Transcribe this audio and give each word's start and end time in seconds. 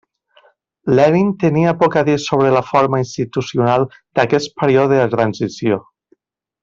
Lenin 0.99 1.27
tenia 1.43 1.73
poc 1.83 1.97
a 2.01 2.03
dir 2.07 2.15
sobre 2.23 2.55
la 2.55 2.63
forma 2.69 3.01
institucional 3.03 3.87
d'aquest 4.21 4.59
període 4.63 4.99
de 5.03 5.07
transició. 5.15 5.79